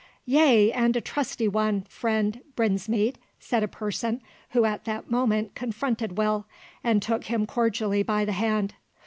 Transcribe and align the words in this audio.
"Yea, 0.25 0.71
and 0.73 0.95
a 0.95 0.99
trusty 0.99 1.47
one, 1.47 1.83
friend 1.83 2.41
Brinsmead," 2.55 3.19
said 3.39 3.61
a 3.61 3.67
person 3.67 4.19
who 4.49 4.65
at 4.65 4.83
that 4.85 5.11
moment 5.11 5.53
confronted 5.53 6.17
Will, 6.17 6.47
and 6.83 7.03
took 7.03 7.25
him 7.25 7.45
cordially 7.45 8.01
by 8.01 8.25
the 8.25 8.31
hand. 8.31 8.73